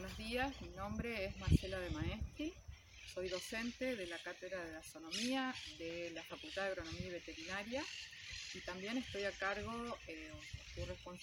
[0.00, 2.54] Buenos días, mi nombre es Marcela de Maestri,
[3.12, 7.84] soy docente de la Cátedra de Gastronomía de la Facultad de Agronomía y Veterinaria
[8.54, 10.30] y también estoy a cargo eh,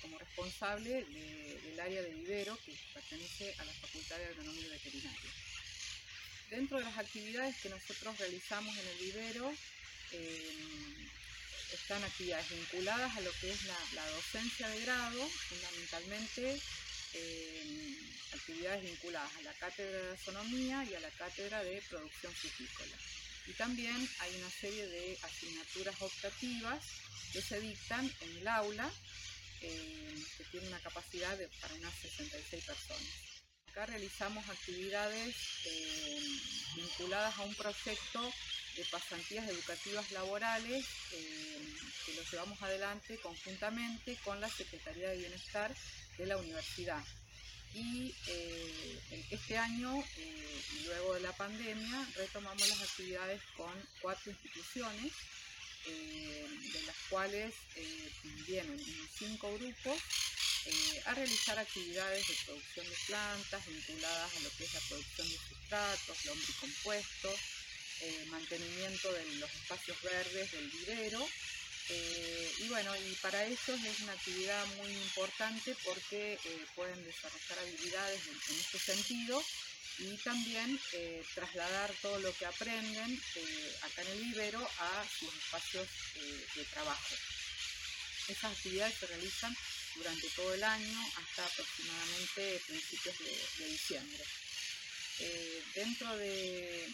[0.00, 5.30] como responsable del área de vivero que pertenece a la Facultad de Agronomía y Veterinaria.
[6.50, 9.52] Dentro de las actividades que nosotros realizamos en el vivero
[10.12, 10.54] eh,
[11.72, 16.60] están actividades vinculadas a lo que es la, docencia de grado, fundamentalmente
[17.14, 17.96] eh,
[18.32, 22.96] actividades vinculadas a la cátedra de gastronomía y a la cátedra de producción frutícola.
[23.46, 26.84] Y también hay una serie de asignaturas optativas
[27.32, 28.90] que se dictan en el aula,
[29.62, 33.08] eh, que tiene una capacidad de, para unas 66 personas.
[33.70, 36.20] Acá realizamos actividades eh,
[36.74, 38.32] vinculadas a un proyecto
[38.76, 41.62] de pasantías educativas laborales eh,
[42.06, 45.74] que lo llevamos adelante conjuntamente con la Secretaría de Bienestar
[46.20, 47.02] de la universidad.
[47.74, 55.12] Y eh, este año, eh, luego de la pandemia, retomamos las actividades con cuatro instituciones,
[55.86, 57.54] de las cuales
[58.46, 58.78] vienen
[59.18, 59.98] cinco grupos
[61.06, 65.38] a realizar actividades de producción de plantas vinculadas a lo que es la producción de
[65.38, 67.40] sustratos, lombricompuestos,
[68.02, 71.26] eh, mantenimiento de los espacios verdes del vivero.
[71.92, 77.58] Eh, y bueno, y para ellos es una actividad muy importante porque eh, pueden desarrollar
[77.58, 79.42] habilidades en, este sentido
[79.98, 80.80] y también
[81.34, 83.22] trasladar todo lo que aprenden
[83.82, 85.86] acá en el vivero a sus espacios
[86.54, 87.14] de trabajo.
[88.28, 89.54] Esas actividades se realizan
[89.96, 93.16] durante todo el año hasta aproximadamente principios
[93.58, 94.24] de diciembre.
[95.22, 96.88] Eh, dentro de,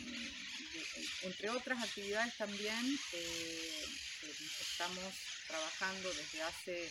[1.22, 3.84] entre otras actividades también, eh,
[4.22, 4.34] eh,
[4.76, 5.14] estamos
[5.48, 6.90] trabajando desde hace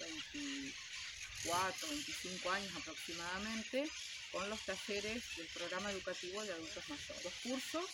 [0.00, 3.90] 24, 25 años aproximadamente
[4.32, 7.84] con los talleres del programa educativo de adultos mayores, dos cursos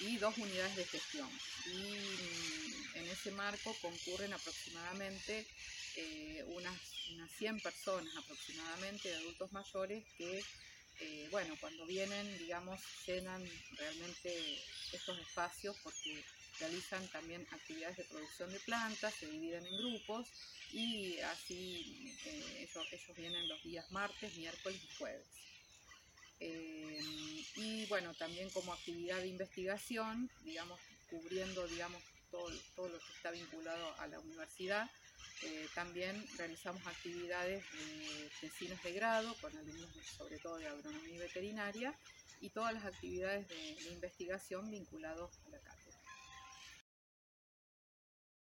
[0.00, 1.30] y dos unidades de gestión.
[1.66, 5.46] Y mm, en ese marco concurren aproximadamente
[6.48, 6.78] unas,
[7.14, 10.42] unas 100 personas aproximadamente de adultos mayores que
[11.00, 13.44] eh, bueno, cuando vienen, digamos, llenan
[13.76, 14.58] realmente
[14.92, 16.24] estos espacios porque
[16.58, 20.28] realizan también actividades de producción de plantas, se dividen en grupos
[20.72, 25.26] y así eh, ellos, vienen los días martes, miércoles y jueves.
[26.40, 26.98] Eh,
[27.56, 30.80] y bueno, también como actividad de investigación, digamos,
[31.10, 34.90] cubriendo, digamos, todo, todo lo que está vinculado a la universidad,
[35.42, 41.18] eh, también realizamos actividades de vecinos de grado con alumnos sobre todo de agronomía y
[41.18, 41.94] veterinaria
[42.40, 45.90] y todas las actividades de, investigación vinculados a la casa.